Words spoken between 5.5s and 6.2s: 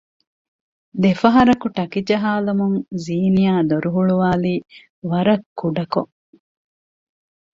ކުޑަކޮން